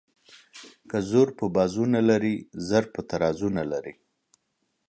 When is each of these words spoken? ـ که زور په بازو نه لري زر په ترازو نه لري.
ـ 0.51 0.89
که 0.89 0.97
زور 1.09 1.27
په 1.37 1.45
بازو 1.55 1.83
نه 1.95 2.01
لري 2.09 2.35
زر 2.67 2.83
په 2.93 3.01
ترازو 3.09 3.49
نه 3.57 3.63
لري. 3.71 3.93